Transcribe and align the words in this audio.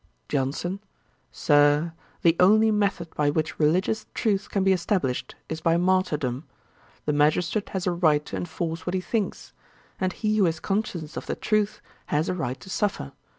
JOHNSON. 0.29 0.79
'Sir, 1.31 1.93
the 2.23 2.35
only 2.39 2.71
method 2.71 3.13
by 3.13 3.29
which 3.29 3.59
religious 3.59 4.07
truth 4.15 4.49
can 4.49 4.63
be 4.63 4.73
established 4.73 5.35
is 5.47 5.61
by 5.61 5.77
martyrdom. 5.77 6.43
The 7.05 7.13
magistrate 7.13 7.69
has 7.69 7.85
a 7.85 7.91
right 7.91 8.25
to 8.25 8.35
enforce 8.35 8.87
what 8.87 8.95
he 8.95 8.99
thinks; 9.01 9.53
and 9.99 10.11
he 10.11 10.37
who 10.37 10.47
is 10.47 10.59
conscious 10.59 11.17
of 11.17 11.27
the 11.27 11.35
truth 11.35 11.81
has 12.07 12.29
a 12.29 12.33
right 12.33 12.59
to 12.61 12.69
suffer. 12.71 13.11